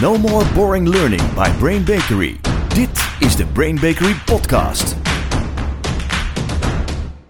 [0.00, 2.36] No more boring learning by Brain Bakery.
[2.74, 4.96] Dit is de Brain Bakery podcast.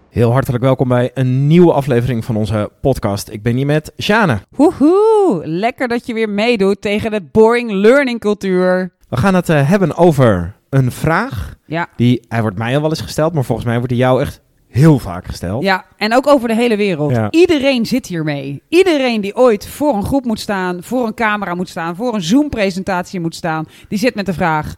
[0.09, 3.29] Heel hartelijk welkom bij een nieuwe aflevering van onze podcast.
[3.29, 4.39] Ik ben hier met Sjane.
[4.49, 8.93] Woehoe, lekker dat je weer meedoet tegen de boring learning cultuur.
[9.09, 11.55] We gaan het eh, hebben over een vraag.
[11.65, 11.87] Ja.
[11.95, 14.41] Die, hij wordt mij al wel eens gesteld, maar volgens mij wordt die jou echt
[14.71, 15.63] heel vaak gesteld.
[15.63, 17.11] Ja, en ook over de hele wereld.
[17.11, 17.27] Ja.
[17.29, 18.61] Iedereen zit hiermee.
[18.69, 22.21] Iedereen die ooit voor een groep moet staan, voor een camera moet staan, voor een
[22.21, 24.75] Zoom-presentatie moet staan, die zit met de vraag: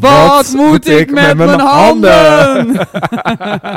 [0.00, 2.66] Wat, moet ik met, mijn handen?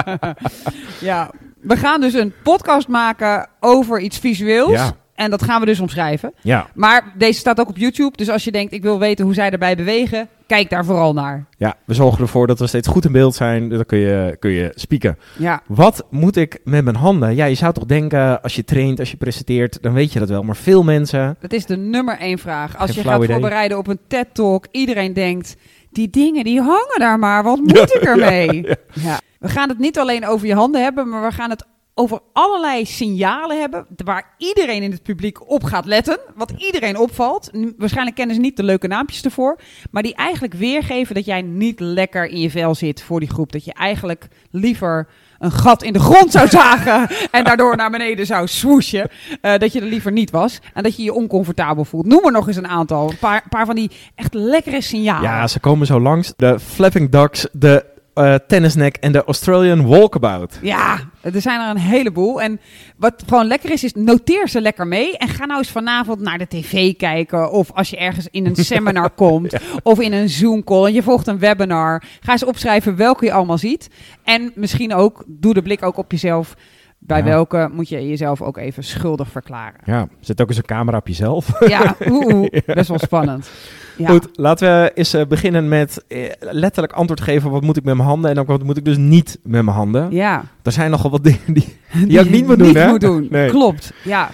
[1.09, 1.29] ja,
[1.61, 4.71] we gaan dus een podcast maken over iets visueels.
[4.71, 4.91] Ja.
[5.15, 6.33] En dat gaan we dus omschrijven.
[6.41, 8.17] Ja, Maar deze staat ook op YouTube.
[8.17, 11.45] Dus als je denkt, ik wil weten hoe zij erbij bewegen, kijk daar vooral naar.
[11.57, 13.69] ja, we zorgen ervoor dat we steeds goed in beeld zijn.
[13.69, 15.17] Dan kun je, kun je spieken.
[15.37, 17.35] Ja, Wat moet ik met mijn handen?
[17.35, 20.29] Ja, je zou toch denken, als je traint, als je presenteert, dan weet je dat
[20.29, 20.43] wel.
[20.43, 21.37] Maar veel mensen...
[21.39, 22.77] dat is de nummer één vraag.
[22.77, 23.29] Als Geen je gaat idee.
[23.35, 25.55] voorbereiden op een TED-talk, iedereen denkt,
[25.91, 28.67] die dingen die hangen daar maar, wat moet ik ermee?
[28.93, 29.19] Ja.
[29.39, 31.65] We gaan het niet alleen over je handen hebben, maar we gaan het
[31.99, 36.19] over allerlei signalen hebben waar iedereen in het publiek op gaat letten.
[36.35, 37.49] Wat iedereen opvalt.
[37.77, 39.59] Waarschijnlijk kennen ze niet de leuke naampjes ervoor.
[39.91, 43.51] Maar die eigenlijk weergeven dat jij niet lekker in je vel zit voor die groep.
[43.51, 45.07] Dat je eigenlijk liever
[45.39, 49.09] een gat in de grond zou zagen en daardoor naar beneden zou swoesje.
[49.41, 50.59] Eh, dat je er liever niet was.
[50.73, 52.05] En dat je je oncomfortabel voelt.
[52.05, 53.09] Noem er nog eens een aantal.
[53.09, 55.29] Een paar, paar van die echt lekkere signalen.
[55.29, 56.33] Ja, ze komen zo langs.
[56.35, 60.59] De flapping ducks, de eh tennisneck en de Australian walkabout.
[60.61, 62.41] Ja, er zijn er een heleboel.
[62.41, 62.59] En
[62.97, 65.17] wat gewoon lekker is, is noteer ze lekker mee.
[65.17, 67.51] En ga nou eens vanavond naar de tv kijken.
[67.51, 69.55] Of als je ergens in een seminar komt.
[69.83, 72.03] Of in een Zoom-call en je volgt een webinar.
[72.19, 73.89] Ga eens opschrijven welke je allemaal ziet.
[74.23, 76.55] En misschien ook, doe de blik ook op jezelf.
[76.99, 77.23] Bij Ja.
[77.23, 79.79] welke moet je jezelf ook even schuldig verklaren.
[79.85, 81.59] Ja, zet ook eens een camera op jezelf.
[81.67, 83.49] Ja, oeh, oeh, best wel spannend.
[83.97, 84.07] Ja.
[84.09, 87.51] Goed, laten we eens eh, beginnen met eh, letterlijk antwoord geven.
[87.51, 88.31] Wat moet ik met mijn handen?
[88.31, 90.11] En ook wat moet ik dus niet met mijn handen?
[90.11, 90.43] Ja.
[90.63, 92.87] Er zijn nogal wat dingen die, die je ook niet moet doen, Niet hè?
[92.89, 93.49] moet doen, Nee.
[93.49, 93.93] klopt.
[94.03, 94.29] Ja,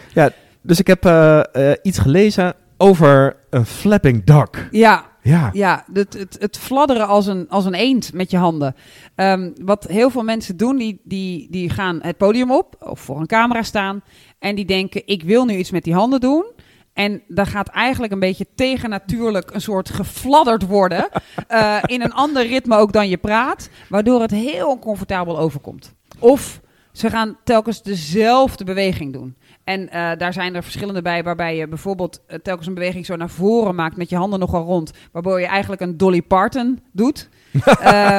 [0.62, 1.42] Dus ik heb eh,
[1.82, 4.68] iets gelezen over een flapping duck.
[4.72, 5.06] ja.
[5.26, 8.76] Ja, Ja, het, het, het fladderen als een, als een eend met je handen.
[9.16, 13.20] Ehm, wat heel veel mensen doen, die, die, die gaan het podium op of voor
[13.20, 14.04] een camera staan.
[14.40, 16.46] En die denken, ik wil nu iets met die handen doen.
[16.94, 21.08] En daar gaat eigenlijk een beetje tegennatuurlijk een soort gefladderd worden.
[21.48, 23.70] eh, in een ander ritme ook dan je praat.
[23.90, 25.94] Waardoor het heel oncomfortabel overkomt.
[26.20, 26.62] Of
[26.92, 29.36] ze gaan telkens dezelfde beweging doen.
[29.66, 33.16] En eh, daar zijn er verschillende bij, waarbij je bijvoorbeeld eh, telkens een beweging zo
[33.16, 34.92] naar voren maakt met je handen nogal rond.
[35.12, 37.30] Waardoor je eigenlijk een Dolly Parton doet.
[37.56, 37.64] Ehm,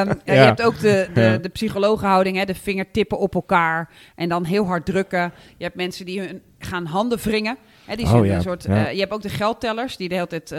[0.07, 1.37] ja, Je hebt ook de, de, Ja.
[1.37, 5.31] de psychologenhouding, hè, de vingertippen op elkaar en dan heel hard drukken.
[5.57, 7.57] Je hebt mensen die hun gaan handen wringen.
[7.85, 8.35] Hè, die Oh, ja.
[8.35, 10.51] een soort, eh, je hebt ook de geldtellers die de hele tijd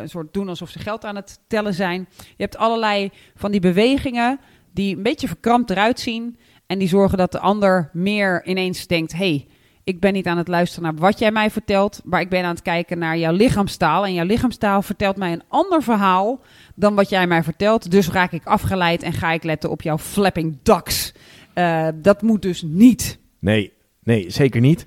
[0.00, 2.08] een soort doen alsof ze geld aan het tellen zijn.
[2.18, 4.40] Je hebt allerlei van die bewegingen
[4.72, 6.38] die een beetje verkrampt eruit zien.
[6.66, 9.46] En die zorgen dat de ander meer ineens denkt: hey,
[9.90, 12.54] ik ben niet aan het luisteren naar wat jij mij vertelt, maar ik ben aan
[12.54, 14.06] het kijken naar jouw lichaamstaal.
[14.06, 16.40] En jouw lichaamstaal vertelt mij een ander verhaal
[16.74, 17.90] dan wat jij mij vertelt.
[17.90, 21.14] Dus raak ik afgeleid en ga ik letten op jouw flapping ducks.
[21.54, 23.18] Eh, dat moet dus niet.
[23.38, 24.86] nee, nee, zeker niet.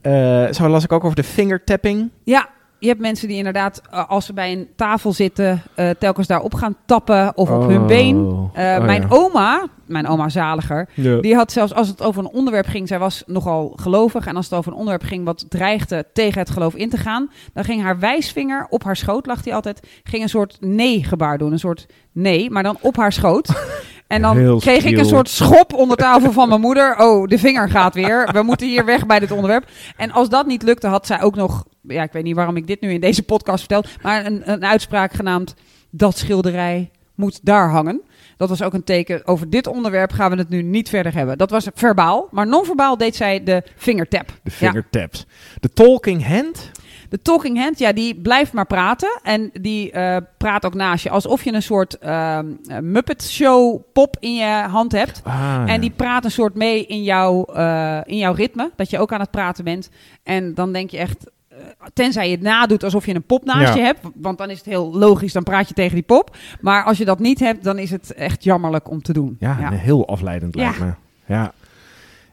[0.00, 2.10] Eh, zo las ik ook over de fingertapping.
[2.24, 2.48] Ja,
[2.84, 6.54] je hebt mensen die inderdaad, eh, als ze bij een tafel zitten, eh, telkens daarop
[6.54, 7.86] gaan tappen of op hun Oh.
[7.86, 8.16] been.
[8.52, 9.06] Eh, Oh, mijn ja.
[9.10, 11.20] oma, mijn oma zaliger, Ja.
[11.20, 14.26] die had zelfs als het over een onderwerp ging, zij was nogal gelovig.
[14.26, 17.30] En als het over een onderwerp ging wat dreigde tegen het geloof in te gaan,
[17.52, 21.52] dan ging haar wijsvinger op haar schoot, lag die altijd, ging een soort nee-gebaar doen.
[21.52, 23.48] Een soort nee, maar dan op haar schoot.
[24.14, 26.98] En dan Heel kreeg ik een soort schop onder tafel van mijn moeder.
[26.98, 28.28] Oh, de vinger gaat weer.
[28.32, 29.68] We moeten hier weg bij dit onderwerp.
[29.96, 31.64] En als dat niet lukte, had zij ook nog...
[31.80, 33.84] Ja, ik weet niet waarom ik dit nu in deze podcast vertel.
[34.02, 35.54] Maar een, een uitspraak genaamd...
[35.90, 38.00] Dat schilderij moet daar hangen.
[38.36, 39.26] Dat was ook een teken.
[39.26, 41.38] Over dit onderwerp gaan we het nu niet verder hebben.
[41.38, 42.28] Dat was verbaal.
[42.30, 44.26] Maar non-verbaal deed zij de vingertap.
[44.26, 44.50] De Ja.
[44.50, 45.26] fingertaps.
[45.60, 46.70] De talking hand.
[47.14, 49.20] De talking hand, ja, die blijft maar praten.
[49.22, 51.10] En die eh, praat ook naast je.
[51.10, 55.20] Alsof je een soort ehm, eh, Muppet Show pop in je hand hebt.
[55.24, 58.70] Ah, En die praat een soort mee in, jouw eh, in jouw ritme.
[58.76, 59.90] Dat je ook aan het praten bent.
[60.22, 61.30] En dan denk je echt...
[61.92, 63.74] Tenzij je het nadoet alsof je een pop naast Ja.
[63.74, 64.00] je hebt.
[64.14, 66.36] Want dan is het heel logisch, dan praat je tegen die pop.
[66.60, 69.36] Maar als je dat niet hebt, dan is het echt jammerlijk om te doen.
[69.40, 69.70] ja, ja.
[69.70, 70.62] heel afleidend Ja.
[70.62, 70.92] lijkt me.
[71.26, 71.52] Ja.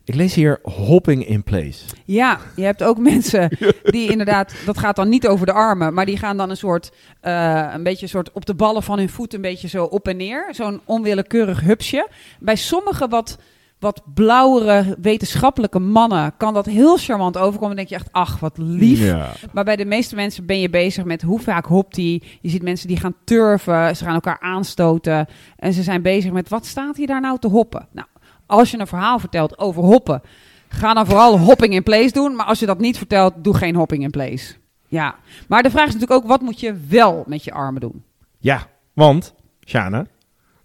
[0.03, 1.86] Ik lees hier hopping in place.
[2.06, 6.06] Ja, je hebt ook mensen die inderdaad, dat gaat dan niet over de armen, maar
[6.06, 9.09] die gaan dan een soort, eh, een beetje een soort op de ballen van hun
[9.09, 10.48] voet een beetje zo op en neer.
[10.51, 12.07] Zo'n onwillekeurig hupsje.
[12.39, 13.38] Bij sommigen wat,
[13.80, 17.75] wat blauwere wetenschappelijke mannen kan dat heel charmant overkomen.
[17.75, 19.00] Dan denk je echt, ach, wat lief.
[19.00, 19.31] Ja.
[19.53, 22.21] Maar bij de meeste mensen ben je bezig met hoe vaak hopt hij.
[22.42, 25.27] Je ziet mensen die gaan turven, ze gaan elkaar aanstoten.
[25.56, 27.88] En ze zijn bezig met, wat staat hier daar nou te hoppen?
[27.92, 28.07] Nou,
[28.51, 30.21] als je een verhaal vertelt over hoppen,
[30.68, 32.36] ga dan vooral hopping in place doen.
[32.36, 34.53] Maar als je dat niet vertelt, doe geen hopping in place.
[34.88, 35.15] Ja,
[35.48, 38.03] maar de vraag is natuurlijk ook, wat moet je wel met je armen doen?
[38.38, 39.33] Ja, want,
[39.65, 40.06] Sjana,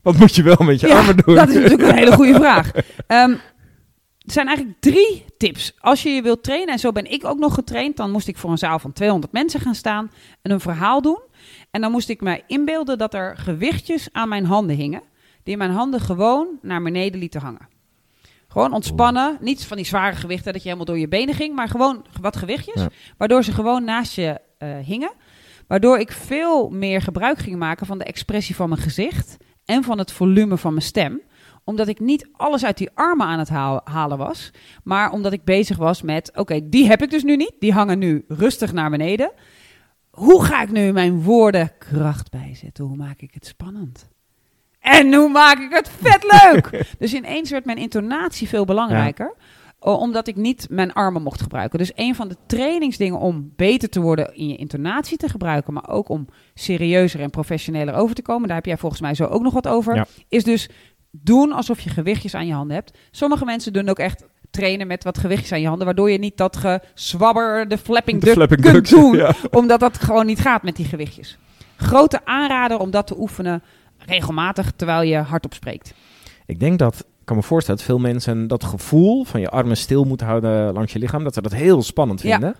[0.03, 1.35] wat moet je wel met je Ja, armen doen?
[1.35, 2.73] Dat is natuurlijk een hele goede vraag.
[3.07, 3.31] Ehm,
[4.21, 5.75] er zijn eigenlijk drie tips.
[5.79, 8.37] Als je je wilt trainen, en zo ben ik ook nog getraind, dan moest ik
[8.37, 10.11] voor een zaal van 200 mensen gaan staan
[10.43, 11.21] en een verhaal doen.
[11.71, 15.03] En dan moest ik mij inbeelden dat er gewichtjes aan mijn handen hingen,
[15.43, 17.75] die mijn handen gewoon naar beneden lieten hangen.
[18.57, 21.69] Gewoon ontspannen, niet van die zware gewichten dat je helemaal door je benen ging, maar
[21.69, 22.89] gewoon wat gewichtjes, Ja.
[23.17, 25.13] waardoor ze gewoon naast je eh, hingen.
[25.67, 29.99] Waardoor ik veel meer gebruik ging maken van de expressie van mijn gezicht en van
[29.99, 31.21] het volume van mijn stem
[31.65, 33.49] omdat ik niet alles uit die armen aan het
[33.85, 34.51] halen was.
[34.85, 37.55] Maar omdat ik bezig was met: oké, die heb ik dus nu niet.
[37.59, 39.33] Die hangen nu rustig naar beneden.
[40.11, 42.85] Hoe ga ik nu mijn woorden kracht bijzetten?
[42.85, 44.09] Hoe maak ik het spannend?
[44.87, 46.85] En hoe maak ik het vet leuk?
[46.99, 49.35] dus ineens werd mijn intonatie veel belangrijker.
[49.81, 51.79] Omdat ik niet mijn armen mocht gebruiken.
[51.79, 55.73] Dus een van de trainingsdingen om beter te worden in je intonatie te gebruiken.
[55.73, 58.47] Maar ook om serieuzer en professioneler over te komen.
[58.47, 59.95] Daar heb jij volgens mij zo ook nog wat over.
[59.95, 60.07] Ja.
[60.29, 60.69] Is dus
[61.11, 62.99] doen alsof je gewichtjes aan je handen hebt.
[63.11, 65.87] Sommige mensen doen ook echt trainen met wat gewichtjes aan je handen.
[65.87, 69.17] Waardoor je niet dat gezwabber, de flapping De duck flapping kunt ducks, doen.
[69.17, 69.33] ja.
[69.51, 71.39] Omdat dat gewoon niet gaat met die gewichtjes.
[71.77, 73.63] Grote aanrader om dat te oefenen
[73.99, 75.95] regelmatig terwijl je hardop spreekt.
[76.47, 79.77] Ik denk dat, ik kan me voorstellen dat veel mensen dat gevoel van je armen
[79.77, 82.31] stil moeten houden langs je lichaam, dat ze dat heel spannend Ja.
[82.31, 82.55] vinden.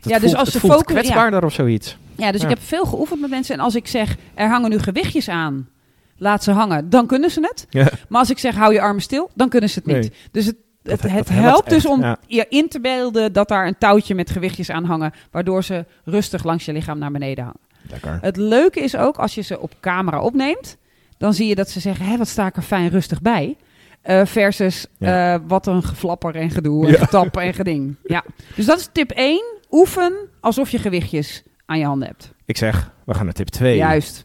[0.00, 1.96] Dat Ja, dus voelt, als ze voelt focu- kwetsbaarder of zoiets.
[2.16, 2.48] Ja, dus Ja.
[2.48, 3.54] ik heb veel geoefend met mensen.
[3.54, 5.68] En als ik zeg, er hangen nu gewichtjes aan,
[6.16, 7.66] laat ze hangen, dan kunnen ze het.
[7.70, 7.88] Ja.
[8.08, 9.96] Maar als ik zeg, hou je armen stil, dan kunnen ze het niet.
[9.96, 10.12] Nee.
[10.30, 12.16] Dus het, het, Dat- het dat helpt dus echt, om ja.
[12.26, 16.44] je in te beelden dat daar een touwtje met gewichtjes aan hangen, waardoor ze rustig
[16.44, 17.60] langs je lichaam naar beneden hangen.
[17.90, 18.18] Lekker.
[18.20, 20.76] Het leuke is ook, als je ze op camera opneemt,
[21.18, 23.56] dan zie je dat ze zeggen, hé, wat sta ik er fijn rustig bij.
[24.02, 25.34] Eh, versus Ja.
[25.34, 26.98] eh, wat een geflapper en gedoe en Ja.
[26.98, 27.96] getap en geding.
[28.04, 28.24] Ja.
[28.56, 29.44] Dus dat is tip 1.
[29.70, 32.32] Oefen alsof je gewichtjes aan je handen hebt.
[32.44, 33.76] Ik zeg, we gaan naar tip 2.
[33.76, 34.24] Juist.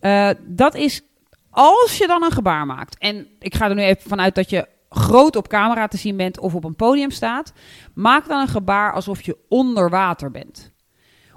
[0.00, 1.02] Eh, dat is
[1.50, 2.98] als je dan een gebaar maakt.
[2.98, 6.38] En ik ga er nu even vanuit dat je groot op camera te zien bent
[6.38, 7.52] of op een podium staat.
[7.94, 10.72] Maak dan een gebaar alsof je onder water bent.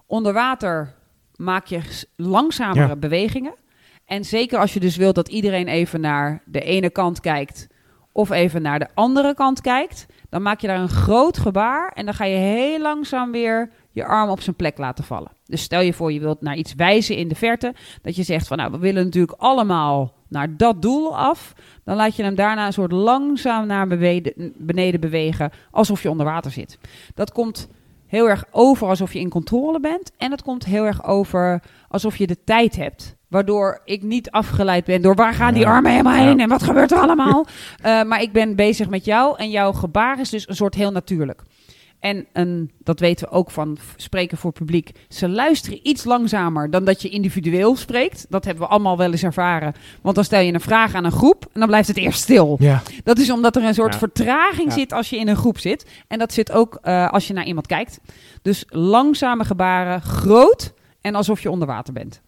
[0.05, 0.95] Onder water
[1.39, 1.79] maak je
[2.15, 2.95] langzamere Ja.
[2.95, 3.53] bewegingen.
[4.05, 7.67] En zeker als je dus wilt dat iedereen even naar de ene kant kijkt
[8.11, 12.05] of even naar de andere kant kijkt, dan maak je daar een groot gebaar en
[12.05, 15.31] dan ga je heel langzaam weer je arm op zijn plek laten vallen.
[15.45, 18.47] Dus stel je voor je wilt naar iets wijzen in de verte, dat je zegt
[18.47, 21.53] van nou, we willen natuurlijk allemaal naar dat doel af.
[21.83, 23.87] Dan laat je hem daarna een soort langzaam naar
[24.57, 26.77] beneden bewegen, alsof je onder water zit.
[27.15, 27.69] Dat komt
[28.09, 30.11] heel erg over alsof je in controle bent.
[30.17, 33.15] En het komt heel erg over alsof je de tijd hebt.
[33.27, 36.91] Waardoor ik niet afgeleid ben door waar gaan die armen helemaal heen en wat gebeurt
[36.91, 37.45] er allemaal.
[37.81, 40.91] Eh, maar ik ben bezig met jou en jouw gebaar is dus een soort heel
[40.91, 41.43] natuurlijk.
[41.99, 44.91] En een, dat weten we ook van spreken voor publiek.
[45.09, 48.25] Ze luisteren iets langzamer dan dat je individueel spreekt.
[48.29, 49.73] Dat hebben we allemaal wel eens ervaren.
[50.01, 52.55] Want dan stel je een vraag aan een groep en dan blijft het eerst stil.
[52.59, 52.81] Ja.
[53.03, 53.99] Dat is omdat er een soort Ja.
[53.99, 54.73] vertraging Ja.
[54.77, 55.85] zit als je in een groep zit.
[56.07, 57.99] En dat zit ook eh, als je naar iemand kijkt.
[58.41, 62.21] Dus langzame gebaren, groot en alsof je onder water bent.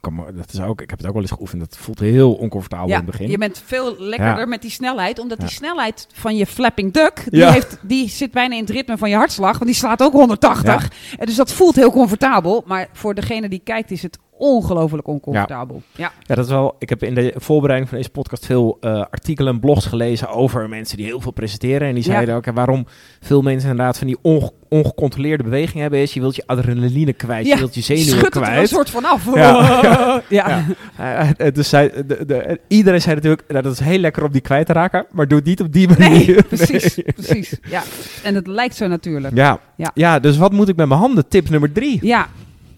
[0.00, 1.60] Kan dat is ook, ik heb het ook wel eens geoefend.
[1.60, 3.30] Dat voelt heel oncomfortabel in het begin.
[3.30, 4.46] je bent veel lekkerder Ja.
[4.46, 8.54] met die snelheid, omdat die snelheid van je flapping duck, die, heeft, die zit bijna
[8.54, 10.90] in het ritme van je hartslag, want die slaat ook 180.
[11.18, 15.82] En dus dat voelt heel comfortabel, maar voor degene die kijkt is het ongelooflijk oncomfortabel.
[15.94, 16.12] Ja.
[16.26, 16.76] Ja, dat is wel.
[16.78, 20.68] Ik heb in de voorbereiding van deze podcast veel eh, artikelen en blogs gelezen over
[20.68, 21.88] mensen die heel veel presenteren.
[21.88, 22.12] En die Ja.
[22.12, 22.86] zeiden ook waarom
[23.20, 26.00] veel mensen inderdaad van die onge- ongecontroleerde bewegingen hebben.
[26.00, 28.68] Is je wilt je adrenaline kwijt, Ja, je wilt je zenuwen Schudt er een kwijt.
[28.68, 29.34] soort van af.
[29.34, 30.22] Ja.
[30.28, 30.64] ja.
[30.98, 31.34] Ja.
[31.36, 34.40] Eh, dus zij, de, de, iedereen zei natuurlijk, nou, dat is heel lekker om die
[34.40, 36.26] kwijt te raken, maar doe het niet op die manier.
[36.26, 37.12] Nee, precies, Nee.
[37.14, 37.56] precies.
[37.68, 37.82] Ja.
[38.22, 39.36] En het lijkt zo natuurlijk.
[39.36, 39.58] Ja.
[39.76, 39.90] Ja.
[39.94, 40.18] Ja.
[40.18, 41.28] dus wat moet ik met mijn handen?
[41.28, 41.98] Tip nummer drie.
[42.02, 42.28] Ja,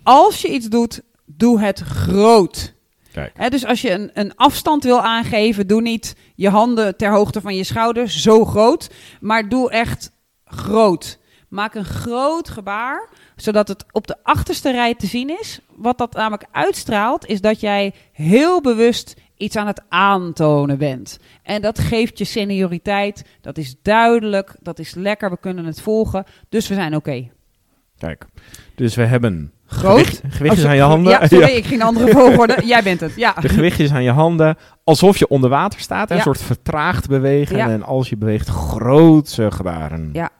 [0.02, 2.74] als je iets doet, doe het groot.
[3.48, 7.56] Dus als je een, een afstand wil aangeven, doe niet je handen ter hoogte van
[7.56, 8.90] je schouders, zo groot.
[9.20, 10.12] Maar doe echt
[10.44, 11.18] groot.
[11.48, 15.60] Maak een groot gebaar, zodat het op de achterste rij te zien is.
[15.76, 21.18] Wat dat namelijk uitstraalt, is dat jij heel bewust iets aan het aantonen bent.
[21.42, 23.24] En dat geeft je senioriteit.
[23.40, 26.24] Dat is duidelijk, dat is lekker, we kunnen het volgen.
[26.48, 27.30] Dus we zijn oké.
[27.98, 28.26] Kijk.
[28.74, 29.98] Dus we hebben Groot.
[30.06, 31.12] Gewicht- gewichtjes Oh, aan je handen.
[31.12, 32.56] Ja, sorry, ik ging een andere volgorde.
[32.64, 33.34] Jij bent het, ja.
[33.40, 36.10] De gewichtjes aan je handen, alsof je onder water staat.
[36.10, 36.22] Een Ja.
[36.22, 37.58] soort vertraagd bewegen.
[37.58, 40.10] En als je beweegt, grootse gebaren.
[40.12, 40.30] Ja.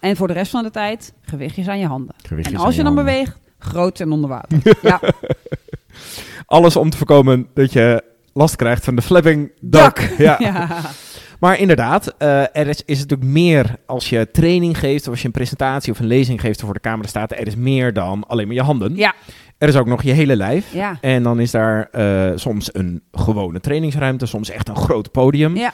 [0.00, 2.14] En voor de rest van de tijd, gewichtjes aan je handen.
[2.26, 3.12] Gewichtjes En als je je dan handen.
[3.14, 4.58] beweegt, groot en onder water.
[4.82, 5.00] ja,
[6.46, 9.52] Alles om te voorkomen dat je last krijgt van de flapping.
[9.60, 10.14] Duck.
[10.18, 10.38] Ja.
[11.40, 15.04] Maar inderdaad, eh, er is, is natuurlijk meer als je training geeft...
[15.04, 16.60] of als je een presentatie of een lezing geeft...
[16.60, 18.96] voor de camera staat, er is meer dan alleen maar je handen.
[18.96, 19.14] Ja,
[19.58, 20.72] Er is ook nog je hele lijf.
[20.72, 20.98] ja.
[21.00, 25.56] En dan is daar eh, soms een gewone trainingsruimte, soms echt een groot podium.
[25.56, 25.72] Ja.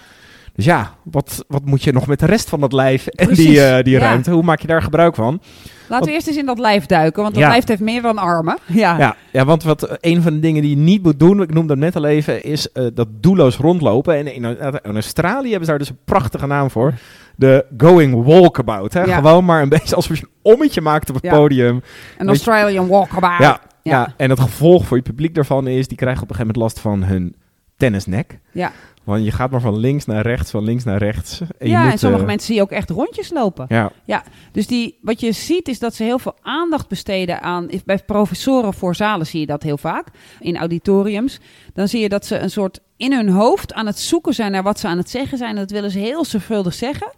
[0.56, 3.46] Dus ja, wat, wat moet je nog met de rest van dat lijf en Precies,
[3.46, 4.00] die, eh, die ja.
[4.00, 4.30] ruimte?
[4.30, 5.40] Hoe maak je daar gebruik van?
[5.88, 7.48] Laten we eerst eens in dat lijf duiken, want dat Ja.
[7.50, 8.58] lijf heeft meer dan armen.
[8.66, 11.42] Ja, Ja, ja want wat, eh, een van de dingen die je niet moet doen,
[11.42, 14.16] ik noemde dat net al even, is eh, dat doelloos rondlopen.
[14.16, 14.44] En in,
[14.82, 16.94] in Australië hebben ze daar dus een prachtige naam voor.
[17.36, 18.92] De going walkabout.
[18.92, 19.02] Hè?
[19.02, 19.16] Ja.
[19.16, 21.82] Gewoon maar een beetje alsof je een ommetje maakt op het podium.
[22.18, 23.38] een Australian walkabout.
[23.38, 23.92] Ja, ja.
[23.92, 24.14] Ja.
[24.16, 26.80] en het gevolg voor je publiek daarvan is, die krijgen op een gegeven moment last
[26.80, 27.34] van hun
[27.76, 28.38] tennisnek.
[28.52, 28.72] Ja.
[29.04, 31.40] Want je gaat maar van links naar rechts, van links naar rechts.
[31.40, 33.66] En je ja, moet, en sommige eh, mensen zie je ook echt rondjes lopen.
[34.04, 37.68] Ja, Dus die, wat je ziet is dat ze heel veel aandacht besteden aan...
[37.84, 40.06] Bij professoren voor zalen zie je dat heel vaak,
[40.40, 41.40] in auditoriums.
[41.74, 44.62] Dan zie je dat ze een soort in hun hoofd aan het zoeken zijn naar
[44.62, 45.50] wat ze aan het zeggen zijn.
[45.50, 47.12] En dat willen ze heel zorgvuldig zeggen.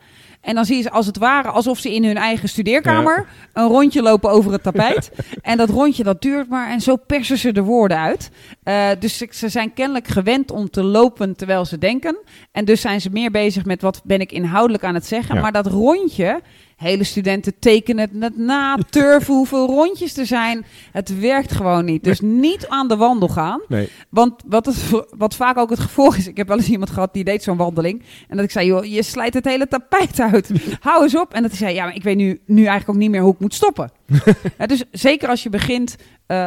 [0.48, 3.66] En dan zie je ze als het ware alsof ze in hun eigen studeerkamer een
[3.66, 5.10] rondje lopen over het tapijt.
[5.42, 8.30] en dat rondje dat duurt maar en zo persen ze de woorden uit.
[8.62, 12.18] Eh, dus ze, ze zijn kennelijk gewend om te lopen terwijl ze denken.
[12.52, 15.34] En dus zijn ze meer bezig met wat ben ik inhoudelijk aan het zeggen.
[15.34, 15.40] Ja.
[15.40, 16.40] Maar dat rondje,
[16.78, 20.64] hele studenten tekenen het na, turven hoeveel rondjes er zijn.
[20.92, 22.04] Het werkt gewoon niet.
[22.04, 23.60] Dus niet aan de wandel gaan.
[23.68, 23.88] nee.
[24.08, 27.12] Want wat, het, wat vaak ook het gevolg is, ik heb wel eens iemand gehad
[27.12, 28.02] die deed zo'n wandeling.
[28.28, 30.50] En dat ik zei, joh, je slijt het hele tapijt uit.
[30.80, 31.34] Hou eens op.
[31.34, 33.32] En dat hij zei, ja, maar ik weet nu, nu eigenlijk ook niet meer hoe
[33.32, 33.90] ik moet stoppen.
[34.58, 35.96] Ja, dus zeker als je begint,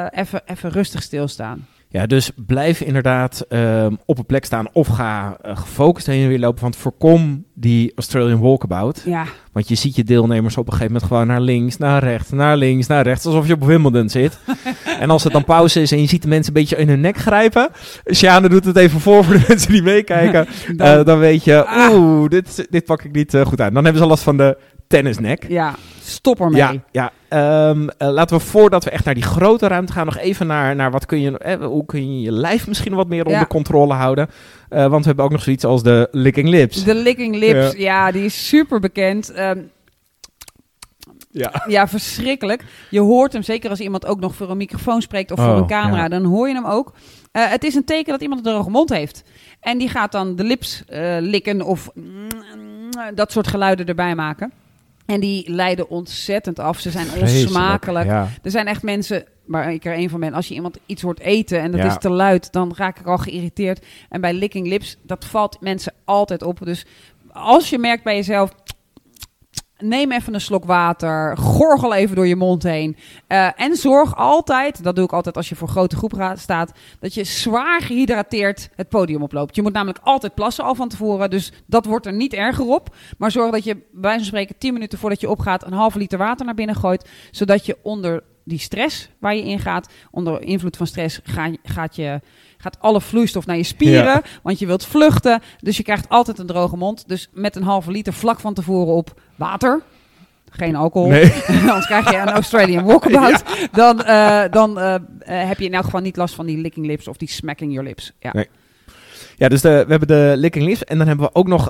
[0.10, 1.68] even even rustig stilstaan.
[1.94, 6.28] Ja, dus blijf inderdaad ehm, op een plek staan of ga eh, gefocust heen en
[6.28, 6.62] weer lopen.
[6.62, 9.02] Want voorkom die Australian walkabout.
[9.06, 12.30] Ja, Want je ziet je deelnemers op een gegeven moment gewoon naar links, naar rechts,
[12.30, 13.26] naar links, naar rechts.
[13.26, 14.40] Alsof je op Wimbledon zit.
[15.00, 17.00] en als het dan pauze is en je ziet de mensen een beetje in hun
[17.02, 17.70] nek grijpen.
[18.14, 20.48] Sjane doet het even voor voor de mensen die meekijken.
[20.78, 21.94] dan, eh, dan weet je, Ah.
[21.94, 23.74] oeh, dit, dit pak ik niet eh, goed aan.
[23.74, 24.58] Dan hebben ze last van de
[24.92, 25.46] tennisnek.
[25.50, 25.76] ja
[26.12, 26.62] stop ermee.
[26.62, 27.12] Ja, ja.
[27.28, 30.76] Ehm, eh, laten we voordat we echt naar die grote ruimte gaan, nog even naar,
[30.76, 33.94] naar wat kun je, eh, hoe kun je je lijf misschien wat meer onder controle
[33.94, 34.30] houden.
[34.70, 36.84] Eh, want we hebben ook nog zoiets als de licking lips.
[36.84, 38.12] De licking lips, ja.
[38.12, 39.32] die is super bekend.
[39.32, 39.60] Ehm,
[41.34, 41.64] Ja.
[41.68, 42.64] ja, verschrikkelijk.
[42.90, 45.56] Je hoort hem, zeker als iemand ook nog voor een microfoon spreekt of Oh, voor
[45.56, 46.08] een camera, ja.
[46.10, 46.94] dan hoor je hem ook.
[47.32, 49.24] Eh, het is een teken dat iemand een droge mond heeft.
[49.60, 50.84] En die gaat dan de lips
[51.20, 51.90] likken of
[53.16, 54.52] dat soort geluiden erbij maken.
[55.12, 56.80] En die leiden ontzettend af.
[56.80, 58.06] Ze zijn onsmakelijk.
[58.06, 58.28] Ja.
[58.44, 61.20] Er zijn echt mensen, waar ik er een van ben, als je iemand iets hoort
[61.20, 61.88] eten en dat Ja.
[61.88, 63.86] is te luid, dan raak ik al geïrriteerd.
[64.10, 66.60] En bij licking lips, dat valt mensen altijd op.
[66.66, 66.86] Dus
[67.34, 68.54] als je merkt bij jezelf,
[69.82, 72.98] neem even een slok water, gorgel even door je mond heen.
[73.28, 76.72] Eh, en zorg altijd, dat doe ik altijd als je voor grote groepen ra- staat,
[77.00, 79.56] dat je zwaar gehydrateerd het podium oploopt.
[79.56, 82.96] Je moet namelijk altijd plassen al van tevoren, dus dat wordt er niet erger op.
[83.18, 85.98] Maar zorg dat je bij wijze van spreken 10 minuten voordat je opgaat een halve
[85.98, 90.42] liter water naar binnen gooit, zodat je onder die stress waar je in gaat, onder
[90.42, 92.20] invloed van stress, ga, gaat, je,
[92.58, 94.22] gaat alle vloeistof naar je spieren, Ja.
[94.44, 95.42] want je wilt vluchten.
[95.60, 97.08] Dus je krijgt altijd een droge mond.
[97.08, 99.82] Dus met een halve liter vlak van tevoren op water.
[100.50, 101.34] Geen alcohol, Nee.
[101.60, 103.44] anders krijg je een Australian walkabout.
[103.72, 106.86] Dan, eh, dan eh, eh, heb je in elk geval niet last van die licking
[106.86, 108.12] lips of die smacking your lips.
[108.20, 108.30] Ja.
[108.34, 108.50] Nee.
[109.38, 110.84] Ja, dus de, we hebben de licking lips.
[110.84, 111.70] En dan hebben we ook nog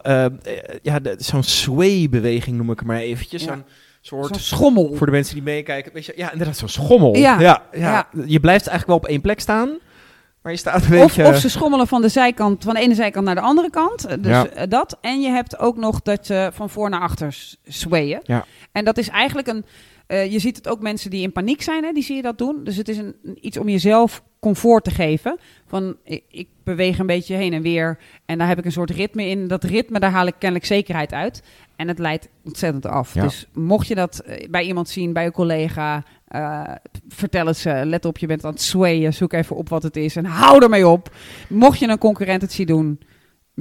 [0.81, 3.43] ja, zo'n sway-beweging, noem ik het maar eventjes.
[3.43, 3.53] Ja.
[3.53, 3.63] Zo'n
[4.01, 4.35] soort...
[4.37, 4.93] Schommel.
[4.95, 5.93] Voor de mensen die meekijken.
[5.93, 7.15] Weet je, ja, inderdaad, zo'n schommel.
[7.15, 7.39] Ja.
[7.39, 8.07] Ja, Ja.
[8.25, 9.69] Je blijft eigenlijk wel op één plek staan.
[10.41, 11.25] Maar je staat een Of, beetje...
[11.27, 14.07] of ze schommelen van de zijkant, van de ene zijkant naar de andere kant.
[14.23, 14.47] Dus Ja.
[14.47, 14.97] eh, dat.
[15.01, 18.19] En je hebt ook nog dat ze van voor naar achter swayen.
[18.23, 18.45] Ja.
[18.71, 19.65] En dat is eigenlijk een.
[20.11, 22.37] Eh, je ziet het ook mensen die in paniek zijn, hè, die zie je dat
[22.37, 22.63] doen.
[22.63, 25.39] Dus het is een, iets om jezelf comfort te geven.
[25.65, 27.97] Van ik, ik beweeg een beetje heen en weer.
[28.25, 29.47] En daar heb ik een soort ritme in.
[29.47, 31.43] Dat ritme, daar haal ik kennelijk zekerheid uit.
[31.75, 33.13] En het leidt ontzettend af.
[33.13, 33.21] Ja.
[33.21, 36.61] Dus mocht je dat eh, bij iemand zien, bij een collega, eh,
[37.07, 37.81] vertel het ze.
[37.85, 39.13] Let op, je bent aan het swayen.
[39.13, 41.15] Zoek even op wat het is en hou ermee op.
[41.49, 42.99] Mocht je een concurrent het zien doen,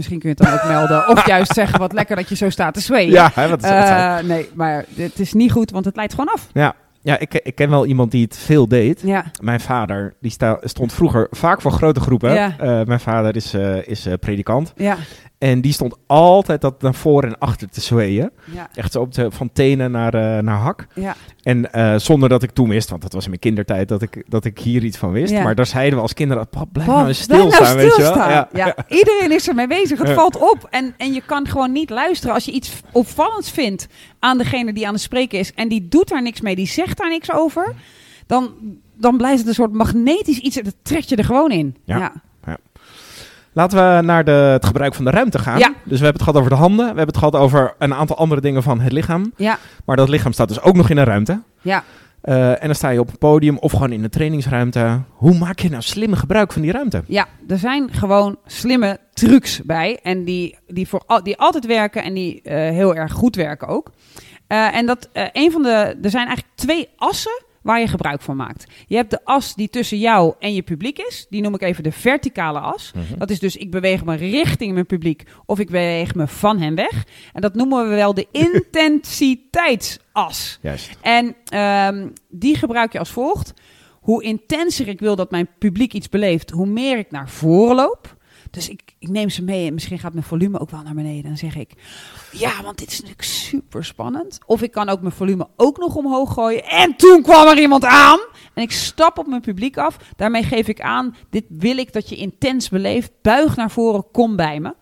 [0.00, 1.08] misschien kun je het dan ook melden.
[1.08, 3.10] Of juist zeggen, wat lekker dat je zo staat te swayen.
[3.10, 6.32] Ja, hè, wat is Eh, nee, maar het is niet goed, want het leidt gewoon
[6.34, 6.48] af.
[6.52, 6.74] ja.
[7.02, 9.00] ja ik, ik ken wel iemand die het veel deed.
[9.04, 12.32] Ja, Mijn vader, die sta, stond vroeger vaak voor grote groepen.
[12.34, 12.54] Ja.
[12.58, 14.72] Eh, mijn vader is, eh, is predikant.
[14.76, 14.96] ja,
[15.40, 18.30] En die stond altijd dat naar voor en achter te zweeën.
[18.54, 20.86] Ja, Echt zo op de, van tenen naar, eh, naar hak.
[20.94, 21.16] ja.
[21.42, 24.24] En eh, zonder dat ik toen wist, want dat was in mijn kindertijd dat ik,
[24.28, 25.32] dat ik hier iets van wist.
[25.32, 25.42] Ja.
[25.42, 28.02] Maar daar zeiden we als kinderen, pap, blijf Pap, nou blijf nou stilstaan, weet je
[28.02, 28.10] wel.
[28.12, 28.30] stilstaan.
[28.30, 29.98] Ja, Ja, iedereen is ermee bezig.
[29.98, 30.66] Het valt op.
[30.70, 33.86] En, en je kan gewoon niet luisteren als je iets opvallends vindt
[34.18, 35.52] aan degene die aan het spreken is.
[35.54, 37.74] En die doet daar niks mee, die zegt daar niks over.
[38.26, 38.50] Dan,
[38.96, 40.56] dan blijft het een soort magnetisch iets.
[40.58, 41.76] en Dat trekt je er gewoon in.
[41.84, 42.12] Ja.
[43.52, 45.58] Laten we naar de, het gebruik van de ruimte gaan.
[45.58, 45.68] Ja.
[45.84, 46.78] Dus we hebben het gehad over de handen.
[46.78, 49.32] We hebben het gehad over een aantal andere dingen van het lichaam.
[49.36, 51.40] Ja, Maar dat lichaam staat dus ook nog in een ruimte.
[51.60, 51.84] ja.
[52.20, 55.00] Eh, en dan sta je op een podium of gewoon in een trainingsruimte.
[55.10, 57.02] Hoe maak je nou slim gebruik van die ruimte?
[57.06, 59.98] Ja, er zijn gewoon slimme trucs bij.
[60.02, 63.68] En die, die, voor, al- die altijd werken en die eh, heel erg goed werken
[63.68, 63.90] ook.
[64.46, 65.96] Eh, en dat een van de.
[66.02, 68.66] Er zijn eigenlijk twee assen waar je gebruik van maakt.
[68.86, 71.26] Je hebt de as die tussen jou en je publiek is.
[71.30, 72.92] Die noem ik even de verticale as.
[73.18, 76.74] Dat is dus ik beweeg me richting mijn publiek of ik beweeg me van hem
[76.74, 77.04] weg.
[77.32, 80.58] En dat noemen we wel de intensiteitsas.
[80.62, 80.90] Juist.
[81.00, 83.54] En ehm, die gebruik je als volgt.
[84.00, 88.18] Hoe intenser ik wil dat mijn publiek iets beleeft, hoe meer ik naar voren loop.
[88.50, 91.22] Dus ik, ik neem ze mee en misschien gaat mijn volume ook wel naar beneden.
[91.22, 91.72] Dan zeg ik,
[92.32, 94.38] ja, want dit is natuurlijk super spannend.
[94.46, 96.64] Of ik kan ook mijn volume ook nog omhoog gooien.
[96.64, 98.18] En toen kwam er iemand aan.
[98.54, 99.96] En ik stap op mijn publiek af.
[100.16, 103.10] Daarmee geef ik aan, dit wil ik dat je intens beleeft.
[103.22, 104.74] Buig naar voren, kom bij me.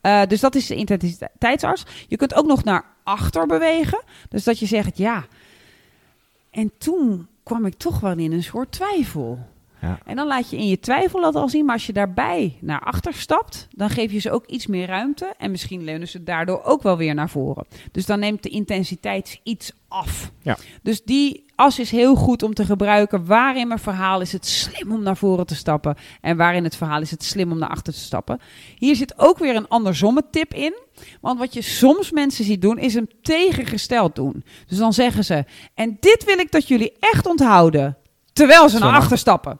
[0.00, 1.84] Eh, dus dat is de intensiteitsars.
[2.08, 4.02] Je kunt ook nog naar achter bewegen.
[4.28, 5.24] Dus dat je zegt, ja.
[6.50, 9.38] En toen kwam ik toch wel in een soort twijfel.
[9.84, 9.98] Ja.
[10.04, 11.64] En dan laat je in je twijfel dat al zien.
[11.64, 15.34] Maar als je daarbij naar achter stapt, dan geef je ze ook iets meer ruimte.
[15.38, 17.66] En misschien leunen ze daardoor ook wel weer naar voren.
[17.92, 20.30] Dus dan neemt de intensiteit iets af.
[20.42, 20.56] Ja.
[20.82, 23.26] Dus die as is heel goed om te gebruiken.
[23.26, 25.96] Waar in mijn verhaal is het slim om naar voren te stappen?
[26.20, 28.40] En waar in het verhaal is het slim om naar achter te stappen?
[28.78, 30.74] Hier zit ook weer een andersomme tip in.
[31.20, 34.44] Want wat je soms mensen ziet doen, is hem tegengesteld doen.
[34.66, 37.96] Dus dan zeggen ze: En dit wil ik dat jullie echt onthouden.
[38.34, 39.58] Terwijl ze naar achter stappen.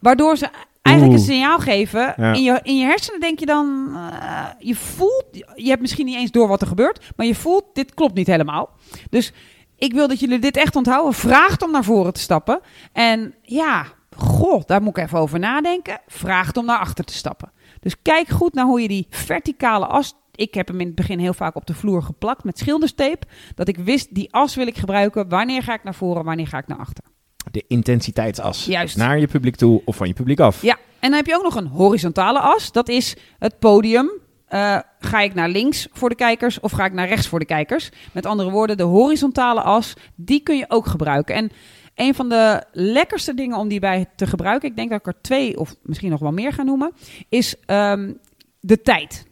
[0.00, 0.48] Waardoor ze
[0.82, 1.28] eigenlijk Oeh.
[1.28, 2.14] een signaal geven.
[2.16, 2.32] Ja.
[2.32, 5.24] In, je, in je hersenen denk je dan, eh, je voelt,
[5.54, 8.26] je hebt misschien niet eens door wat er gebeurt, maar je voelt, dit klopt niet
[8.26, 8.70] helemaal.
[9.10, 9.32] Dus
[9.76, 11.14] ik wil dat jullie dit echt onthouden.
[11.14, 12.60] Vraag om naar voren te stappen.
[12.92, 13.86] En ja,
[14.16, 16.00] goh, daar moet ik even over nadenken.
[16.06, 17.52] Vraag om naar achter te stappen.
[17.80, 20.14] Dus kijk goed naar hoe je die verticale as.
[20.34, 23.26] Ik heb hem in het begin heel vaak op de vloer geplakt met schilderstape.
[23.54, 25.28] Dat ik wist, die as wil ik gebruiken.
[25.28, 27.04] Wanneer ga ik naar voren, wanneer ga ik naar achter.
[27.52, 28.64] De intensiteitsas.
[28.64, 28.96] Juist.
[28.96, 30.62] Naar je publiek toe of van je publiek af.
[30.62, 32.72] Ja, en dan heb je ook nog een horizontale as.
[32.72, 34.10] Dat is het podium.
[34.46, 37.44] Eh, ga ik naar links voor de kijkers of ga ik naar rechts voor de
[37.44, 37.90] kijkers?
[38.12, 41.34] Met andere woorden, de horizontale as, die kun je ook gebruiken.
[41.34, 41.50] En
[41.94, 45.20] een van de lekkerste dingen om die bij te gebruiken, ik denk dat ik er
[45.20, 46.92] twee of misschien nog wel meer ga noemen,
[47.28, 48.12] is ehm,
[48.60, 49.26] de tijd.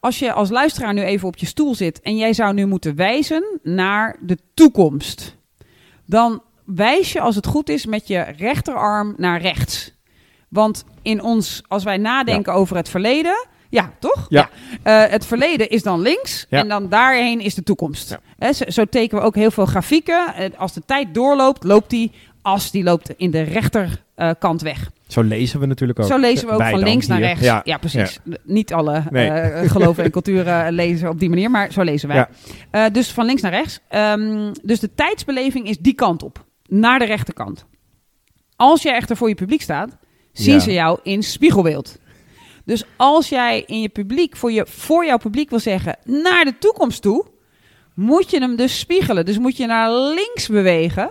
[0.00, 2.96] Als je als luisteraar nu even op je stoel zit en jij zou nu moeten
[2.96, 5.36] wijzen naar de toekomst,
[6.04, 9.92] dan wijs je als het goed is met je rechterarm naar rechts.
[10.48, 14.26] Want in ons, als wij nadenken over het verleden, ja, toch?
[14.28, 14.48] Ja.
[14.82, 16.58] Eh, het verleden is dan links Ja.
[16.60, 18.18] en dan daarheen is de toekomst.
[18.38, 20.34] Hè, zo, zo tekenen we ook heel veel grafieken.
[20.34, 24.90] Eh, als de tijd doorloopt, loopt die as die loopt in de rechterkant weg.
[25.08, 26.06] Zo lezen we natuurlijk ook.
[26.06, 27.44] Zo lezen we ook Wij van links naar rechts.
[27.44, 28.18] Ja, Ja, precies.
[28.44, 29.28] Niet alle Nee.
[29.30, 32.16] eh, geloven en culturen lezen op die manier, maar zo lezen wij.
[32.16, 32.28] Ja.
[32.70, 33.80] Eh, dus van links naar rechts.
[33.88, 37.64] Ehm, dus de tijdsbeleving is die kant op, naar de rechterkant.
[38.56, 39.96] Als jij echter voor je publiek staat,
[40.32, 40.60] zien Ja.
[40.60, 41.98] ze jou in spiegelbeeld.
[42.64, 46.58] Dus als jij in je publiek, voor, je, voor jouw publiek wil zeggen, naar de
[46.58, 47.26] toekomst toe,
[47.94, 49.24] moet je hem dus spiegelen.
[49.24, 51.10] Dus moet je naar links bewegen.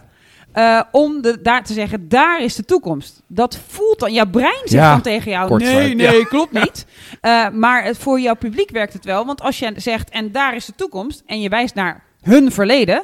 [0.52, 3.22] eh, om de, daar te zeggen, daar is de toekomst.
[3.28, 6.86] Dat voelt dan, jouw brein zegt Ja, dan tegen jou, nee, nee, klopt niet.
[7.22, 9.26] Eh, maar het, voor jouw publiek werkt het wel.
[9.26, 13.04] Want als je zegt, en daar is de toekomst, en je wijst naar hun verleden,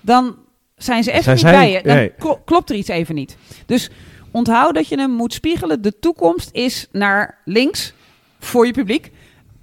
[0.00, 0.36] dan
[0.78, 1.82] zijn ze even niet bij je.
[1.82, 2.12] Dan nee.
[2.44, 3.36] klopt er iets even niet.
[3.66, 3.90] Dus
[4.30, 5.82] onthoud dat je hem moet spiegelen.
[5.82, 7.92] De toekomst is naar links
[8.38, 9.10] voor je publiek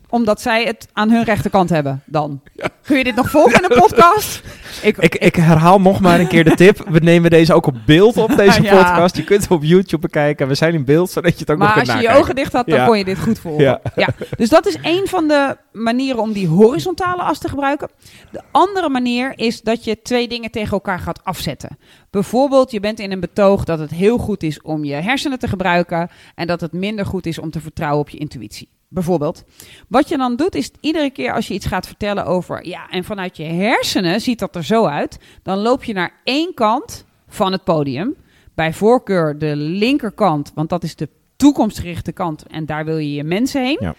[0.10, 2.42] omdat zij het aan hun rechterkant hebben dan.
[2.86, 4.42] Kun je dit nog volgen in een podcast?
[4.82, 6.86] Ik, Ik, ik herhaal nog maar een keer de tip.
[6.90, 8.84] We nemen deze ook op beeld op, deze Ja.
[8.84, 9.16] podcast.
[9.16, 10.48] Je kunt het op YouTube bekijken.
[10.48, 12.36] We zijn in beeld, zodat je het ook nog maar kunt als je je ogen
[12.36, 12.86] dicht had, dan Ja.
[12.86, 13.64] kon je dit goed volgen.
[13.64, 13.82] Ja.
[13.96, 14.08] Ja.
[14.38, 17.90] Dus dat is een van de manieren om die horizontale as te gebruiken.
[18.32, 21.78] De andere manier is dat je twee dingen tegen elkaar gaat afzetten.
[22.10, 25.48] Bijvoorbeeld, je bent in een betoog dat het heel goed is om je hersenen te
[25.48, 28.70] gebruiken en dat het minder goed is om te vertrouwen op je intuïtie.
[28.88, 29.44] Bijvoorbeeld.
[29.88, 33.04] Wat je dan doet, is iedere keer als je iets gaat vertellen over, ja, en
[33.04, 37.52] vanuit je hersenen ziet dat er zo uit, dan loop je naar één kant van
[37.52, 38.16] het podium.
[38.56, 43.24] Bij voorkeur de linkerkant, want dat is de toekomstgerichte kant en daar wil je je
[43.24, 43.78] mensen heen.
[43.80, 43.96] Ja.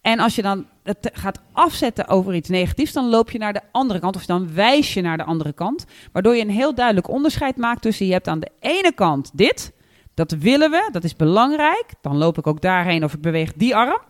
[0.00, 3.60] En als je dan het gaat afzetten over iets negatiefs, dan loop je naar de
[3.72, 4.16] andere kant.
[4.16, 5.84] Of dan wijs je naar de andere kant.
[6.12, 9.72] Waardoor je een heel duidelijk onderscheid maakt tussen je hebt aan de ene kant dit.
[10.14, 11.86] Dat willen we, dat is belangrijk.
[12.00, 14.00] Dan loop ik ook daarheen of ik beweeg die arm.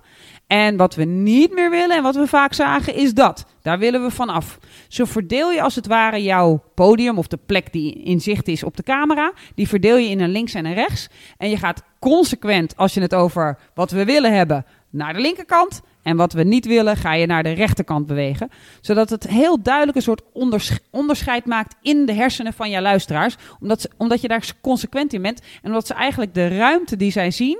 [0.48, 3.46] En wat we niet meer willen en wat we vaak zagen is dat.
[3.62, 4.58] Daar willen we van af.
[4.88, 8.62] Zo verdeel je als het ware jouw podium of de plek die in zicht is
[8.62, 9.32] op de camera.
[9.54, 11.08] Die verdeel je in een links en een rechts.
[11.37, 15.80] En je gaat consequent, als je het over wat we willen hebben, naar de linkerkant.
[16.02, 18.48] En wat we niet willen, ga je naar de rechterkant bewegen.
[18.80, 23.37] Zodat het heel duidelijk een soort ondersch- onderscheid maakt in de hersenen van jouw luisteraars.
[23.61, 25.40] Omdat, omdat je daar consequent in bent.
[25.62, 27.58] En omdat ze eigenlijk de ruimte die zij zien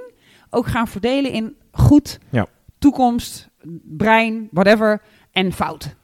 [0.51, 2.47] ook gaan verdelen in goed, Ja.
[2.79, 3.49] Toekomst,
[3.83, 5.97] brein, whatever en fout.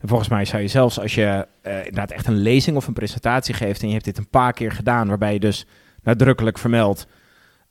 [0.00, 2.92] En volgens mij zou je zelfs als je eh, inderdaad echt een lezing of een
[2.92, 5.66] presentatie geeft en je hebt dit een paar keer gedaan, waarbij je dus
[6.02, 7.06] nadrukkelijk vermeldt,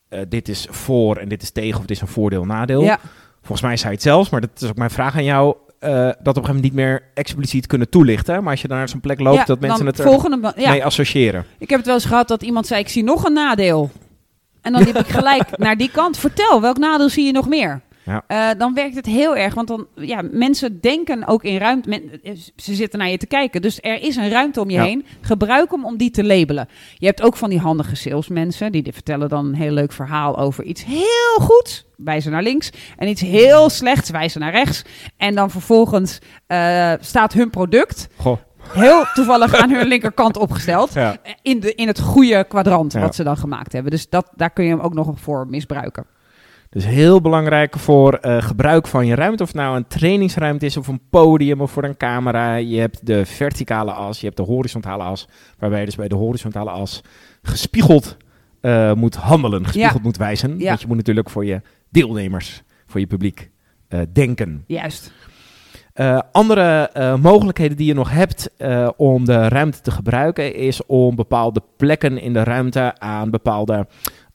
[0.10, 2.82] eh, dit is voor en dit is tegen of dit is een voordeel-nadeel.
[2.82, 3.00] Ja,
[3.48, 5.90] Volgens mij zou je het zelfs, maar dat is ook mijn vraag aan jou, eh,
[5.90, 8.44] dat op een gegeven moment niet meer expliciet kunnen toelichten.
[8.44, 10.70] Maar als je dan naar zo'n plek loopt, ja, dat mensen het volgende, ja.
[10.70, 11.46] mee associëren.
[11.58, 13.92] Ik heb het wel eens gehad dat iemand zei: Ik zie nog een nadeel.
[14.62, 16.18] En dan liep ik gelijk naar die kant.
[16.18, 17.82] Vertel, welk nadeel zie je nog meer?
[18.08, 18.24] Ja.
[18.28, 21.90] Eh, dan werkt het heel erg, want dan, ja, mensen denken ook in ruimte.
[21.90, 22.20] men-
[22.56, 24.84] ze zitten naar je te kijken, dus er is een ruimte om je Ja.
[24.84, 25.06] heen.
[25.22, 26.68] Gebruik hem om die te labelen.
[26.94, 30.64] Je hebt ook van die handige salesmensen, die vertellen dan een heel leuk verhaal over
[30.64, 34.84] iets heel goeds, wijzen naar links, en iets heel slechts, wijzen naar rechts.
[35.18, 38.38] En dan vervolgens eh, staat hun product Goh.
[38.70, 41.18] heel toevallig aan hun linkerkant opgesteld Ja.
[41.42, 43.00] in, de, in het goede kwadrant Ja.
[43.00, 43.92] wat ze dan gemaakt hebben.
[43.92, 46.06] Dus dat, daar kun je hem ook nog voor misbruiken.
[46.70, 49.44] Dus heel belangrijk voor eh, gebruik van je ruimte.
[49.44, 52.56] Of het nou een trainingsruimte is of een podium of voor een camera.
[52.56, 55.28] Je hebt de verticale as, je hebt de horizontale as.
[55.60, 57.02] Waarbij je dus bij de horizontale as
[57.42, 58.18] gespiegeld
[58.62, 60.60] eh, moet handelen, gespiegeld moet wijzen.
[60.60, 60.68] Ja.
[60.68, 63.50] Want je moet natuurlijk voor je deelnemers, voor je publiek
[63.88, 64.64] eh, denken.
[64.68, 65.12] Juist.
[66.32, 66.90] Andere
[67.22, 68.50] mogelijkheden die je nog hebt
[68.98, 73.88] om de ruimte te gebruiken, is om bepaalde plekken in de ruimte aan bepaalde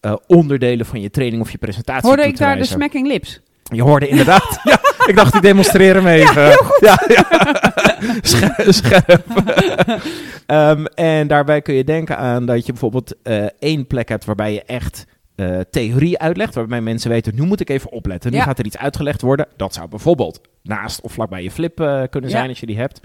[0.03, 3.41] eh, onderdelen van je training of je presentatie Hoorde ik daar de smacking lips?
[3.63, 4.61] Je hoorde inderdaad.
[4.65, 6.43] ja, ik dacht, ik demonstreer hem even.
[6.81, 7.27] Ja, ja.
[8.23, 8.73] Scherp.
[8.73, 9.25] scherp.
[10.47, 14.53] Ehm, en daarbij kun je denken aan dat je bijvoorbeeld eh, één plek hebt waarbij
[14.53, 16.55] je echt eh, theorie uitlegt.
[16.55, 18.31] Waarbij mensen weten, nu moet ik even opletten.
[18.31, 18.43] Nu Ja.
[18.43, 19.47] gaat er iets uitgelegd worden.
[19.57, 22.49] Dat zou bijvoorbeeld naast of vlakbij je flip eh, kunnen zijn Ja.
[22.49, 23.01] als je die hebt.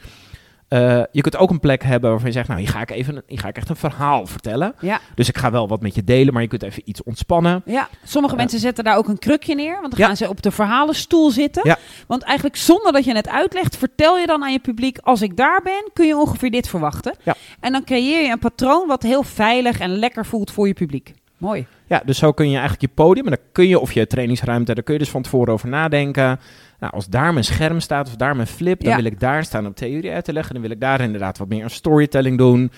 [0.68, 3.24] Eh, je kunt ook een plek hebben waarvan je zegt, nou, hier ga ik, even,
[3.28, 4.74] hier ga ik echt een verhaal vertellen.
[4.80, 5.00] Ja.
[5.16, 7.62] Dus ik ga wel wat met je delen, maar je kunt even iets ontspannen.
[7.66, 8.40] Ja, sommige Ja.
[8.42, 10.06] mensen zetten daar ook een krukje neer, want dan Ja.
[10.06, 11.62] gaan ze op de verhalenstoel zitten.
[11.66, 11.78] Ja.
[12.08, 15.38] Want eigenlijk zonder dat je het uitlegt, vertel je dan aan je publiek, als ik
[15.38, 17.14] daar ben, kun je ongeveer dit verwachten.
[17.24, 17.36] Ja.
[17.60, 21.14] En dan creëer je een patroon wat heel veilig en lekker voelt voor je publiek.
[21.38, 21.66] Mooi.
[21.88, 24.74] Ja, dus zo kun je eigenlijk je podium, en dan kun je, of je trainingsruimte,
[24.74, 26.40] daar kun je dus van tevoren over nadenken.
[26.80, 28.96] Nou, als daar mijn scherm staat of daar mijn flip, dan Ja.
[28.96, 30.54] wil ik daar staan om theorie uit te leggen.
[30.54, 32.72] Dan wil ik daar inderdaad wat meer een storytelling doen.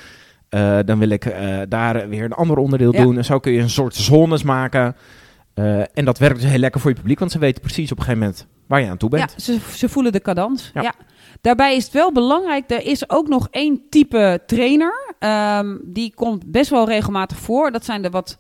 [0.50, 3.02] Eh, dan wil ik eh, daar weer een ander onderdeel Ja.
[3.02, 3.18] doen.
[3.18, 4.96] En zo kun je een soort zones maken.
[5.54, 7.98] Eh, en dat werkt dus heel lekker voor je publiek, want ze weten precies op
[7.98, 9.34] een gegeven moment waar je aan toe bent.
[9.38, 10.72] Ja, ze, ze voelen de cadans.
[10.74, 10.82] Ja.
[10.82, 10.94] Ja.
[11.42, 15.08] Daarbij is het wel belangrijk, er is ook nog één type trainer.
[15.20, 17.72] ehm, die komt best wel regelmatig voor.
[17.72, 18.38] Dat zijn de wat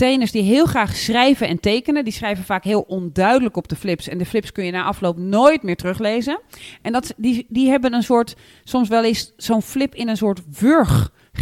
[0.00, 2.04] trainers die heel graag schrijven en tekenen.
[2.04, 4.08] Die schrijven vaak heel onduidelijk op de flips.
[4.08, 6.40] En de flips kun je na afloop nooit meer teruglezen.
[6.82, 10.40] En dat, die, die hebben een soort, soms wel eens zo'n flip in een soort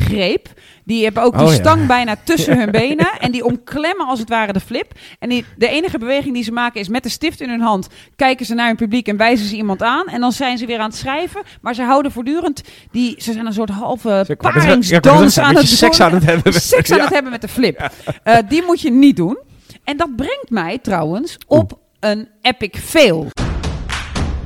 [0.08, 0.48] wurggreep.
[0.84, 1.58] Die hebben ook die Oh ja.
[1.58, 3.10] stang bijna tussen hun benen.
[3.18, 4.92] En die omklemmen als het ware de flip.
[5.18, 7.88] En die, de enige beweging die ze maken is met de stift in hun hand.
[8.16, 10.06] Kijken ze naar hun publiek en wijzen ze iemand aan.
[10.06, 11.42] En dan zijn ze weer aan het schrijven.
[11.60, 13.14] Maar ze houden voortdurend die...
[13.18, 16.52] Ze zijn een soort halve ja, paringsdans aan een het beetje seks aan het hebben.
[16.60, 17.90] Seks aan het hebben met de flip.
[18.22, 19.38] Eh, die moet je niet doen.
[19.84, 23.26] En dat brengt mij trouwens op een epic fail.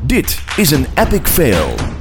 [0.06, 1.91] Dit is een epic fail.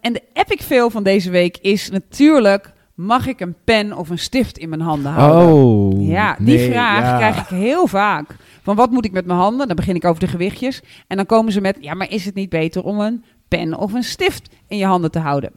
[0.00, 2.76] En de epic fail van deze week is natuurlijk...
[2.94, 5.54] Mag ik een pen of een stift in mijn handen houden?
[5.54, 6.08] Oh.
[6.08, 7.16] Ja, die nee, vraag ja.
[7.16, 8.36] krijg ik heel vaak.
[8.62, 9.66] Van wat moet ik met mijn handen?
[9.66, 10.82] Dan begin ik over de gewichtjes.
[11.06, 13.92] En dan komen ze met, ja, maar is het niet beter om een pen of
[13.92, 15.52] een stift in je handen te houden?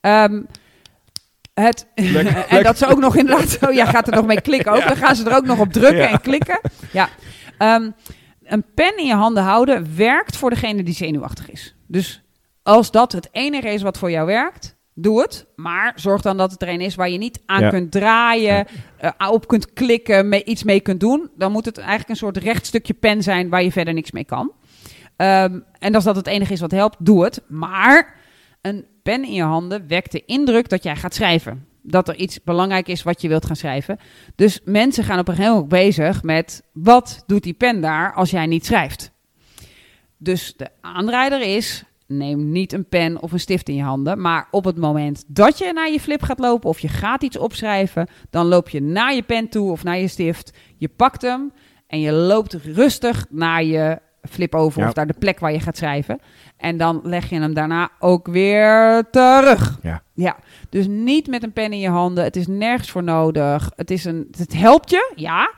[0.00, 0.42] Ehm,
[1.54, 1.86] het,
[2.48, 4.84] en dat ze ook nog inderdaad zo, ja, gaat er nog mee klikken ook.
[4.84, 6.10] Dan gaan ze er ook nog op drukken Ja.
[6.10, 6.60] en klikken.
[6.92, 7.08] Ja.
[7.58, 7.90] Ehm,
[8.44, 11.74] een pen in je handen houden werkt voor degene die zenuwachtig is.
[11.86, 12.22] Dus
[12.62, 15.46] als dat het enige is wat voor jou werkt, doe het.
[15.56, 17.70] Maar zorg dan dat het er een is waar je niet aan Ja.
[17.70, 18.66] kunt draaien,
[18.98, 21.30] eh, op kunt klikken, mee, iets mee kunt doen.
[21.36, 24.24] Dan moet het eigenlijk een soort recht stukje pen zijn waar je verder niks mee
[24.24, 24.52] kan.
[25.16, 27.42] Ehm, en als dat het enige is wat helpt, doe het.
[27.48, 28.14] Maar
[28.60, 31.66] een pen in je handen wekt de indruk dat jij gaat schrijven.
[31.84, 33.98] dat er iets belangrijk is wat je wilt gaan schrijven.
[34.36, 38.30] Dus mensen gaan op een gegeven moment bezig met wat doet die pen daar als
[38.30, 39.12] jij niet schrijft.
[40.16, 41.84] Dus de aanrijder is,
[42.16, 45.58] neem niet een pen of een stift in je handen, maar op het moment dat
[45.58, 49.14] je naar je flip gaat lopen of je gaat iets opschrijven, dan loop je naar
[49.14, 51.52] je pen toe of naar je stift, je pakt hem
[51.86, 53.98] en je loopt rustig naar je
[54.30, 54.88] flip over Ja.
[54.88, 56.18] of naar de plek waar je gaat schrijven.
[56.56, 59.78] En dan leg je hem daarna ook weer terug.
[59.82, 60.02] Ja.
[60.14, 60.36] Ja,
[60.68, 62.24] dus niet met een pen in je handen.
[62.24, 63.70] Het is nergens voor nodig.
[63.76, 65.52] Het, is een, het helpt je, ja.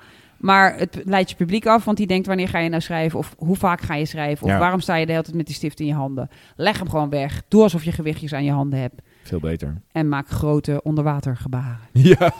[0.44, 3.18] Maar het leidt je publiek af, want die denkt wanneer ga je nou schrijven?
[3.18, 4.44] Of hoe vaak ga je schrijven?
[4.46, 4.58] Of Ja.
[4.58, 6.28] waarom sta je de hele tijd met die stift in je handen?
[6.56, 7.42] Leg hem gewoon weg.
[7.48, 9.00] Doe alsof je gewichtjes aan je handen hebt.
[9.22, 9.80] Veel beter.
[9.92, 11.78] En maak grote onderwatergebaren.
[11.92, 12.32] Ja.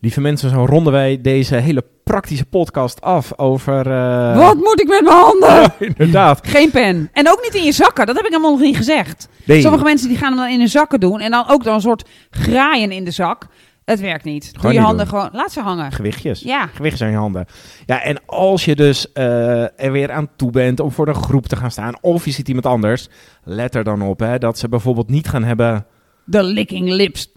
[0.00, 3.86] Lieve mensen, zo ronden wij deze hele praktische podcast af over...
[3.90, 5.72] eh, Wat moet ik met mijn handen?
[5.96, 6.46] Inderdaad.
[6.48, 7.08] Geen pen.
[7.12, 8.06] En ook niet in je zakken.
[8.06, 9.28] Dat heb ik helemaal nog niet gezegd.
[9.44, 11.20] Nee, Sommige mensen die gaan hem dan in hun zakken doen.
[11.20, 13.46] En dan ook dan een soort graaien in de zak.
[13.84, 14.42] Het werkt niet.
[14.44, 15.14] Doe Gewoon je niet handen doen.
[15.14, 15.30] gewoon...
[15.32, 15.92] Laat ze hangen.
[15.92, 16.40] gewichtjes.
[16.40, 16.66] Ja.
[16.66, 17.46] Gewichtjes aan je handen.
[17.86, 21.46] Ja, en als je dus eh, er weer aan toe bent om voor de groep
[21.46, 21.94] te gaan staan...
[22.00, 23.08] of je ziet iemand anders,
[23.44, 25.86] let er dan op hè, dat ze bijvoorbeeld niet gaan hebben...
[26.24, 27.32] De licking lips.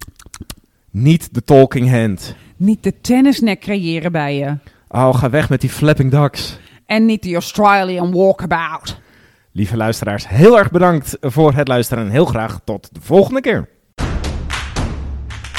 [0.91, 2.35] niet de talking hand.
[2.57, 4.57] Niet de tennisnek creëren bij je.
[4.87, 6.57] Oh, ga weg met die flapping ducks.
[6.85, 8.99] En niet de Australian walkabout.
[9.51, 13.69] Lieve luisteraars, heel erg bedankt voor het luisteren en heel graag tot de volgende keer.